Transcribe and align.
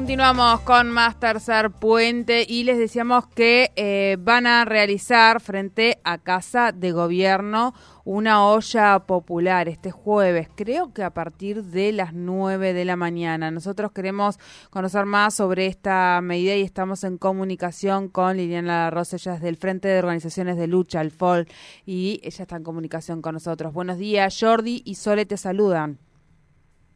Continuamos 0.00 0.60
con 0.60 0.90
más 0.90 1.20
tercer 1.20 1.70
puente 1.72 2.46
y 2.48 2.64
les 2.64 2.78
decíamos 2.78 3.26
que 3.26 3.70
eh, 3.76 4.16
van 4.18 4.46
a 4.46 4.64
realizar 4.64 5.40
frente 5.42 6.00
a 6.04 6.16
Casa 6.16 6.72
de 6.72 6.90
Gobierno 6.90 7.74
una 8.06 8.46
olla 8.46 9.00
popular 9.00 9.68
este 9.68 9.90
jueves, 9.90 10.48
creo 10.56 10.94
que 10.94 11.04
a 11.04 11.10
partir 11.10 11.64
de 11.64 11.92
las 11.92 12.14
9 12.14 12.72
de 12.72 12.84
la 12.86 12.96
mañana. 12.96 13.50
Nosotros 13.50 13.92
queremos 13.92 14.38
conocer 14.70 15.04
más 15.04 15.34
sobre 15.34 15.66
esta 15.66 16.18
medida 16.22 16.56
y 16.56 16.62
estamos 16.62 17.04
en 17.04 17.18
comunicación 17.18 18.08
con 18.08 18.38
Liliana 18.38 18.88
Rosa, 18.88 19.18
del 19.36 19.58
Frente 19.58 19.88
de 19.88 19.98
Organizaciones 19.98 20.56
de 20.56 20.66
Lucha, 20.66 21.02
el 21.02 21.10
FOL, 21.10 21.46
y 21.84 22.22
ella 22.24 22.42
está 22.44 22.56
en 22.56 22.64
comunicación 22.64 23.20
con 23.20 23.34
nosotros. 23.34 23.74
Buenos 23.74 23.98
días, 23.98 24.34
Jordi 24.40 24.80
y 24.82 24.94
Sole 24.94 25.26
te 25.26 25.36
saludan. 25.36 25.98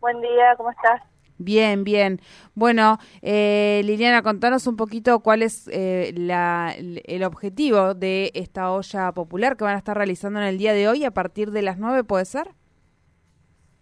Buen 0.00 0.22
día, 0.22 0.54
¿cómo 0.56 0.70
estás? 0.70 1.13
Bien, 1.38 1.82
bien. 1.82 2.20
Bueno, 2.54 2.98
eh, 3.22 3.82
Liliana, 3.84 4.22
contanos 4.22 4.66
un 4.66 4.76
poquito 4.76 5.20
cuál 5.20 5.42
es 5.42 5.68
eh, 5.72 6.12
la, 6.16 6.74
el 6.76 7.24
objetivo 7.24 7.94
de 7.94 8.30
esta 8.34 8.70
olla 8.70 9.12
popular 9.12 9.56
que 9.56 9.64
van 9.64 9.74
a 9.74 9.78
estar 9.78 9.96
realizando 9.96 10.38
en 10.40 10.46
el 10.46 10.58
día 10.58 10.72
de 10.72 10.88
hoy 10.88 11.04
a 11.04 11.10
partir 11.10 11.50
de 11.50 11.62
las 11.62 11.78
nueve, 11.78 12.04
¿puede 12.04 12.24
ser? 12.24 12.48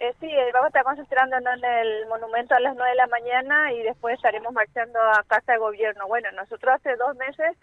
Eh, 0.03 0.13
sí, 0.19 0.27
eh, 0.27 0.51
vamos 0.53 0.65
a 0.65 0.69
estar 0.69 0.83
concentrándonos 0.83 1.59
en 1.59 1.65
el 1.65 2.09
monumento 2.09 2.57
a 2.57 2.61
las 2.61 2.75
nueve 2.75 2.91
de 2.91 2.97
la 2.97 3.07
mañana 3.07 3.73
y 3.73 3.83
después 3.83 4.17
estaremos 4.17 4.53
marchando 4.53 4.99
a 4.99 5.23
Casa 5.29 5.53
de 5.53 5.59
Gobierno. 5.59 6.09
Bueno, 6.09 6.29
nosotros 6.33 6.75
hace 6.75 6.97
dos 6.97 7.15
meses, 7.17 7.57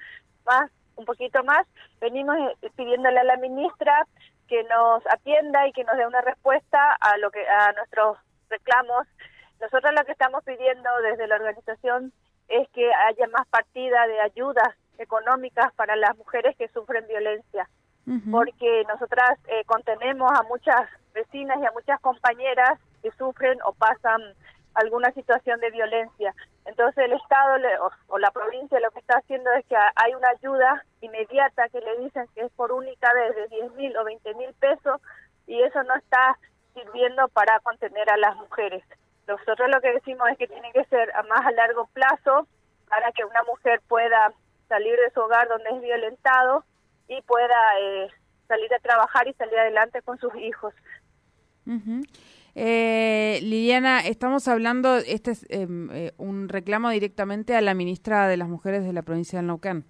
más, 0.45 0.71
un 0.95 1.03
poquito 1.03 1.43
más, 1.43 1.67
venimos 1.99 2.37
eh, 2.61 2.69
pidiéndole 2.77 3.19
a 3.19 3.25
la 3.25 3.35
ministra 3.35 4.07
que 4.47 4.63
nos 4.63 5.05
atienda 5.07 5.67
y 5.67 5.73
que 5.73 5.83
nos 5.83 5.97
dé 5.97 6.07
una 6.07 6.21
respuesta 6.21 6.93
a 7.01 7.17
lo 7.17 7.29
que 7.29 7.45
a 7.45 7.73
nuestros 7.73 8.17
reclamos 8.49 9.05
nosotros 9.61 9.93
lo 9.93 10.05
que 10.05 10.11
estamos 10.11 10.43
pidiendo 10.43 10.89
desde 11.03 11.27
la 11.27 11.35
organización 11.35 12.13
es 12.47 12.67
que 12.69 12.91
haya 12.93 13.27
más 13.27 13.47
partida 13.47 14.07
de 14.07 14.21
ayudas 14.21 14.69
económicas 14.97 15.73
para 15.73 15.95
las 15.95 16.17
mujeres 16.17 16.55
que 16.57 16.67
sufren 16.69 17.07
violencia, 17.07 17.69
porque 18.31 18.83
nosotras 18.87 19.37
eh, 19.47 19.63
contenemos 19.65 20.31
a 20.31 20.41
muchas 20.43 20.89
vecinas 21.13 21.59
y 21.61 21.65
a 21.65 21.71
muchas 21.71 21.99
compañeras 21.99 22.79
que 23.03 23.11
sufren 23.11 23.59
o 23.63 23.73
pasan 23.73 24.19
alguna 24.73 25.11
situación 25.11 25.59
de 25.59 25.69
violencia. 25.69 26.33
Entonces 26.65 27.05
el 27.05 27.13
Estado 27.13 27.57
o, 28.07 28.17
la 28.17 28.31
provincia 28.31 28.79
lo 28.79 28.91
que 28.91 28.99
está 28.99 29.19
haciendo 29.19 29.51
es 29.53 29.65
que 29.67 29.75
hay 29.75 30.15
una 30.15 30.29
ayuda 30.29 30.83
inmediata 31.01 31.69
que 31.69 31.81
le 31.81 31.99
dicen 31.99 32.25
que 32.33 32.41
es 32.41 32.51
por 32.53 32.71
única 32.71 33.13
vez 33.13 33.35
de 33.35 33.47
10 33.47 33.73
mil 33.73 33.97
o 33.97 34.03
20 34.03 34.33
mil 34.35 34.53
pesos 34.53 35.01
y 35.47 35.61
eso 35.61 35.83
no 35.83 35.95
está 35.95 36.37
sirviendo 36.73 37.27
para 37.29 37.59
contener 37.59 38.09
a 38.09 38.17
las 38.17 38.35
mujeres. 38.37 38.83
Nosotros 39.29 39.69
lo 39.69 39.79
que 39.79 39.93
decimos 39.93 40.27
es 40.31 40.37
que 40.39 40.47
tiene 40.47 40.71
que 40.73 40.83
ser 40.85 41.11
a 41.15 41.21
más 41.23 41.45
a 41.45 41.51
largo 41.51 41.87
plazo 41.93 42.47
para 42.89 43.11
que 43.11 43.23
una 43.23 43.43
mujer 43.43 43.79
pueda 43.87 44.33
salir 44.67 44.95
de 44.95 45.11
su 45.13 45.19
hogar 45.19 45.47
donde 45.47 45.69
es 45.69 45.81
violentado 45.81 46.65
y 47.07 47.21
pueda 47.21 47.55
eh, 47.79 48.07
salir 48.47 48.73
a 48.73 48.79
trabajar 48.79 49.27
y 49.27 49.33
salir 49.33 49.59
adelante 49.59 50.01
con 50.01 50.17
sus 50.17 50.35
hijos. 50.35 50.73
eh, 52.55 53.37
Liliana, 53.43 53.99
estamos 53.99 54.47
hablando, 54.47 54.97
este 54.97 55.31
es 55.31 55.45
em, 55.49 55.91
eh, 55.91 56.13
un 56.17 56.49
reclamo 56.49 56.89
directamente 56.89 57.55
a 57.55 57.61
la 57.61 57.75
ministra 57.75 58.27
de 58.27 58.37
las 58.37 58.47
Mujeres 58.47 58.83
de 58.83 58.93
la 58.93 59.03
provincia 59.03 59.39
de 59.39 59.45
Neuquén. 59.45 59.85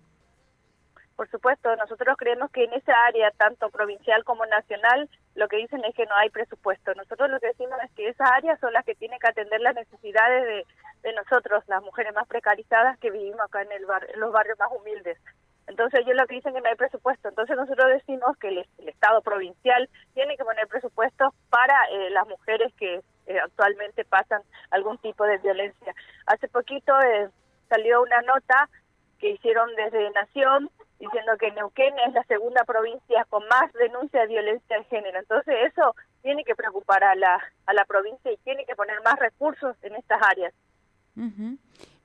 Por 1.20 1.30
supuesto, 1.30 1.76
nosotros 1.76 2.16
creemos 2.18 2.50
que 2.50 2.64
en 2.64 2.72
esa 2.72 2.94
área, 3.04 3.30
tanto 3.32 3.70
provincial 3.72 4.24
como 4.24 4.46
nacional, 4.46 5.10
lo 5.36 5.50
que 5.50 5.58
dicen 5.58 5.84
es 5.84 5.94
que 5.94 6.06
no 6.06 6.16
hay 6.16 6.30
presupuesto. 6.30 6.94
Nosotros 6.96 7.30
lo 7.30 7.42
que 7.42 7.48
decimos 7.48 7.78
es 7.84 7.92
que 7.92 8.08
esas 8.08 8.32
áreas 8.32 8.58
son 8.62 8.72
las 8.72 8.86
que 8.86 8.96
tienen 8.96 9.20
que 9.20 9.28
atender 9.28 9.60
las 9.60 9.76
necesidades 9.76 10.46
de, 10.46 10.66
de 11.02 11.14
nosotros, 11.16 11.62
las 11.68 11.84
mujeres 11.84 12.14
más 12.14 12.26
precarizadas 12.26 12.98
que 13.00 13.12
vivimos 13.12 13.42
acá 13.42 13.64
en, 13.64 13.72
el 13.74 13.86
en 14.14 14.20
los 14.22 14.32
barrios 14.32 14.58
más 14.60 14.70
humildes. 14.72 15.18
Entonces 15.68 16.00
ellos 16.00 16.16
lo 16.16 16.26
que 16.26 16.36
dicen 16.36 16.54
que 16.54 16.62
no 16.62 16.70
hay 16.70 16.76
presupuesto. 16.76 17.28
Entonces 17.28 17.58
nosotros 17.58 17.90
decimos 17.90 18.38
que 18.38 18.48
el, 18.48 18.88
Estado 18.88 19.22
provincial 19.22 19.90
tiene 20.14 20.38
que 20.38 20.46
poner 20.46 20.70
presupuestos 20.70 21.34
para 21.50 21.76
eh, 21.92 22.12
las 22.12 22.30
mujeres 22.30 22.74
que 22.76 23.02
eh, 23.28 23.40
actualmente 23.44 24.06
pasan 24.06 24.42
algún 24.72 24.98
tipo 25.00 25.26
de 25.26 25.38
violencia. 25.40 25.94
Hace 26.28 26.48
poquito 26.48 26.98
eh, 27.02 27.28
salió 27.68 28.04
una 28.04 28.22
nota 28.22 28.70
que 29.20 29.32
hicieron 29.32 29.76
desde 29.76 30.12
Nación 30.12 30.70
diciendo 31.00 31.38
que 31.40 31.52
Neuquén 31.52 31.98
es 32.00 32.14
la 32.14 32.24
segunda 32.24 32.64
provincia 32.66 33.26
con 33.30 33.48
más 33.48 33.72
denuncia 33.74 34.22
de 34.22 34.28
violencia 34.28 34.78
de 34.78 34.84
género. 34.86 35.20
Entonces 35.20 35.56
eso 35.66 35.96
tiene 36.22 36.44
que 36.44 36.56
preocupar 36.56 37.04
a 37.04 37.16
la, 37.16 37.40
a 37.66 37.74
la 37.74 37.86
provincia 37.86 38.32
y 38.32 38.38
tiene 38.38 38.66
que 38.66 38.76
poner 38.76 39.02
más 39.04 39.18
recursos 39.18 39.76
en 39.82 39.96
estas 39.96 40.22
áreas. 40.22 40.54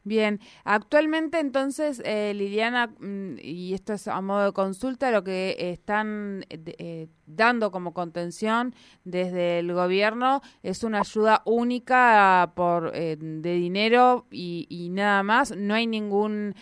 Bien, 0.06 0.38
actualmente 0.64 1.40
entonces, 1.40 2.02
eh, 2.04 2.34
Liliana, 2.34 2.88
mm, 2.88 3.38
y 3.40 3.72
esto 3.72 3.94
es 3.94 4.06
a 4.06 4.20
modo 4.20 4.44
de 4.44 4.52
consulta, 4.52 5.10
lo 5.10 5.24
que 5.24 5.56
están 5.58 6.44
eh, 6.50 7.08
dando 7.24 7.70
como 7.70 7.94
contención 7.94 8.74
desde 9.04 9.60
el 9.60 9.72
gobierno 9.72 10.42
es 10.62 10.84
una 10.84 11.00
ayuda 11.00 11.40
única 11.46 12.52
por 12.54 12.92
eh, 12.94 13.16
de 13.18 13.54
dinero 13.54 14.26
y, 14.30 14.66
y, 14.68 14.90
nada 14.90 15.22
más. 15.22 15.56
No 15.56 15.72
hay 15.72 15.86
ningún 15.86 16.54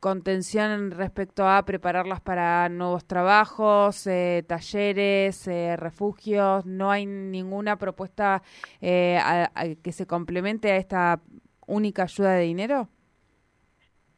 contención 0.00 0.90
respecto 0.90 1.46
a 1.48 1.64
prepararlas 1.64 2.20
para 2.20 2.68
nuevos 2.68 3.04
trabajos, 3.04 4.04
talleres, 4.46 5.46
refugios. 5.76 6.66
No 6.66 6.90
hay 6.90 7.06
ninguna 7.06 7.78
propuesta 7.78 8.42
que 8.80 9.92
se 9.92 10.06
complemente 10.06 10.72
a 10.72 10.76
esta 10.76 11.20
única 11.68 12.02
ayuda 12.02 12.32
de 12.34 12.42
dinero? 12.42 12.88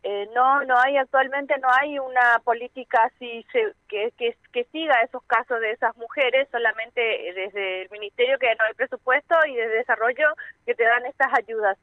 Eh, 0.03 0.31
no, 0.35 0.65
no 0.65 0.79
hay 0.79 0.97
actualmente, 0.97 1.55
no 1.59 1.69
hay 1.79 1.99
una 1.99 2.41
política 2.43 3.03
así 3.05 3.45
que, 3.53 4.13
que, 4.17 4.65
siga 4.73 4.95
esos 5.03 5.23
casos 5.25 5.61
de 5.61 5.73
esas 5.73 5.95
mujeres, 5.99 6.49
solamente 6.51 7.01
desde 7.35 7.83
el 7.83 7.91
ministerio 7.91 8.39
que 8.39 8.55
no 8.59 8.65
hay 8.65 8.73
presupuesto 8.75 9.35
y 9.47 9.55
de 9.55 9.69
desarrollo 9.69 10.29
que 10.65 10.75
te 10.75 10.85
dan 10.85 11.05
estas 11.05 11.29
ayudas. 11.39 11.77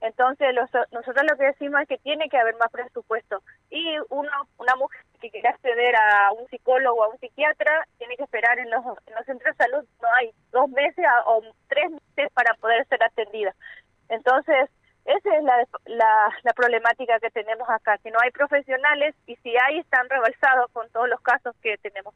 Entonces 0.00 0.54
nosotros 0.92 1.24
lo 1.28 1.36
que 1.36 1.46
decimos 1.46 1.80
es 1.80 1.88
que 1.88 1.98
tiene 1.98 2.28
que 2.28 2.36
haber 2.36 2.54
más 2.56 2.70
presupuesto 2.70 3.42
y 3.70 3.96
uno, 4.10 4.30
una 4.58 4.76
mujer 4.76 5.00
que 5.20 5.30
quiere 5.30 5.48
acceder 5.48 5.96
a 5.96 6.30
un 6.32 6.46
psicólogo 6.48 7.00
o 7.00 7.04
a 7.04 7.08
un 7.08 7.18
psiquiatra 7.18 7.88
tiene 7.98 8.16
que 8.16 8.24
esperar 8.24 8.58
los, 8.58 8.98
en 9.06 9.14
los 9.14 9.24
centros 9.24 9.56
de 9.56 9.64
salud, 9.64 9.84
no 10.00 10.08
hay 10.20 10.30
dos 10.52 10.68
meses 10.68 11.04
o 11.26 11.42
tres 11.68 11.90
meses 11.90 12.30
para 12.34 12.54
poder 12.54 12.86
ser 12.86 13.02
atendida. 13.02 13.54
Entonces 14.10 14.68
esa 15.16 15.36
es 15.36 15.44
la, 15.44 15.66
la, 16.42 16.52
problemática 16.54 17.18
que 17.20 17.30
tenemos 17.30 17.68
acá, 17.68 17.98
que 17.98 18.10
no 18.10 18.18
hay 18.22 18.30
profesionales 18.30 19.14
y 19.26 19.36
si 19.36 19.50
hay 19.56 19.78
están 19.78 20.08
rebalsados 20.08 20.70
con 20.72 20.88
todos 20.90 21.08
los 21.08 21.20
casos 21.20 21.54
que 21.62 21.76
tenemos. 21.78 22.14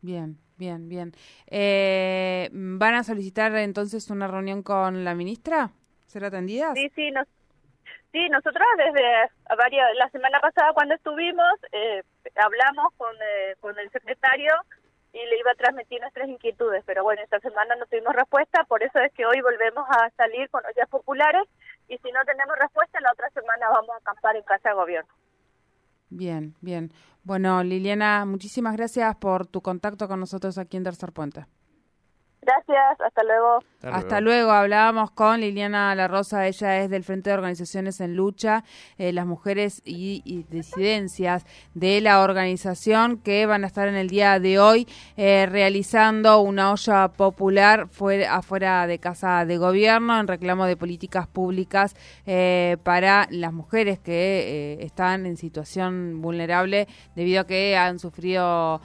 Bien, 0.00 0.36
bien, 0.56 0.88
bien. 0.88 1.12
Eh, 1.46 2.50
¿Van 2.52 2.94
a 2.94 3.04
solicitar 3.04 3.54
entonces 3.56 4.10
una 4.10 4.28
reunión 4.28 4.62
con 4.62 5.04
la 5.04 5.14
ministra? 5.14 5.70
¿Ser 6.06 6.24
atendidas? 6.24 6.74
Sí, 6.74 6.90
sí, 6.94 7.10
nos, 7.10 7.26
sí 8.12 8.28
nosotros 8.28 8.66
desde 8.76 9.30
varias, 9.56 9.88
la 9.96 10.08
semana 10.10 10.40
pasada 10.40 10.72
cuando 10.74 10.94
estuvimos 10.94 11.52
eh, 11.72 12.02
hablamos 12.36 12.92
con, 12.96 13.14
eh, 13.16 13.56
con 13.60 13.78
el 13.78 13.90
secretario 13.90 14.52
y 15.12 15.24
le 15.26 15.38
iba 15.38 15.52
a 15.52 15.54
transmitir 15.54 16.00
nuestras 16.00 16.28
inquietudes, 16.28 16.82
pero 16.84 17.04
bueno, 17.04 17.22
esta 17.22 17.38
semana 17.38 17.76
no 17.76 17.86
tuvimos 17.86 18.14
respuesta, 18.14 18.64
por 18.64 18.82
eso 18.82 18.98
es 18.98 19.12
que 19.12 19.24
hoy 19.24 19.40
volvemos 19.40 19.86
a 19.88 20.10
salir 20.16 20.50
con 20.50 20.64
ollas 20.66 20.88
populares 20.88 21.44
y 21.94 21.98
si 21.98 22.12
no 22.12 22.24
tenemos 22.24 22.56
respuesta, 22.58 23.00
la 23.00 23.12
otra 23.12 23.30
semana 23.30 23.68
vamos 23.68 23.90
a 23.90 23.98
acampar 23.98 24.36
en 24.36 24.42
casa 24.42 24.70
de 24.70 24.74
gobierno. 24.74 25.12
Bien, 26.10 26.54
bien. 26.60 26.92
Bueno, 27.22 27.62
Liliana, 27.62 28.24
muchísimas 28.24 28.76
gracias 28.76 29.16
por 29.16 29.46
tu 29.46 29.62
contacto 29.62 30.08
con 30.08 30.20
nosotros 30.20 30.58
aquí 30.58 30.76
en 30.76 30.84
Tercer 30.84 31.12
Puente. 31.12 31.46
Gracias, 32.44 33.00
hasta 33.00 33.22
luego. 33.24 33.58
Hasta, 33.82 34.20
luego. 34.20 34.50
Hablábamos 34.50 35.10
con 35.10 35.40
Liliana 35.40 35.94
La 35.94 36.08
Rosa, 36.08 36.46
ella 36.46 36.82
es 36.82 36.90
del 36.90 37.02
Frente 37.02 37.30
de 37.30 37.34
Organizaciones 37.34 38.00
en 38.00 38.16
Lucha, 38.16 38.64
eh, 38.98 39.12
las 39.12 39.24
mujeres 39.24 39.80
y, 39.84 40.44
disidencias 40.50 41.46
de 41.72 42.02
la 42.02 42.20
organización 42.20 43.16
que 43.18 43.46
van 43.46 43.64
a 43.64 43.66
estar 43.66 43.88
en 43.88 43.94
el 43.94 44.08
día 44.08 44.38
de 44.40 44.58
hoy 44.58 44.86
eh, 45.16 45.46
realizando 45.50 46.40
una 46.40 46.72
olla 46.72 47.08
popular 47.08 47.88
fuera, 47.88 48.34
afuera 48.34 48.86
de 48.86 48.98
Casa 48.98 49.46
de 49.46 49.56
Gobierno 49.56 50.20
en 50.20 50.28
reclamo 50.28 50.66
de 50.66 50.76
políticas 50.76 51.26
públicas 51.26 51.96
eh, 52.26 52.76
para 52.82 53.26
las 53.30 53.52
mujeres 53.54 53.98
que 53.98 54.78
están 54.80 55.24
en 55.24 55.38
situación 55.38 56.20
vulnerable 56.20 56.88
debido 57.14 57.42
a 57.42 57.46
que 57.46 57.76
han 57.76 57.98
sufrido 57.98 58.82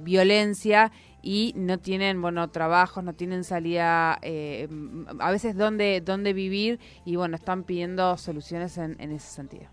violencia 0.00 0.92
y 1.22 1.54
no 1.56 1.78
tienen, 1.78 2.20
bueno, 2.20 2.50
trabajos, 2.50 3.02
no 3.04 3.14
tienen 3.14 3.44
salida, 3.44 4.18
eh, 4.22 4.68
a 5.20 5.30
veces 5.30 5.56
dónde, 5.56 6.00
dónde 6.04 6.32
vivir 6.32 6.80
y, 7.04 7.16
bueno, 7.16 7.36
están 7.36 7.62
pidiendo 7.62 8.16
soluciones 8.16 8.76
en, 8.78 8.96
en 9.00 9.12
ese 9.12 9.28
sentido. 9.28 9.68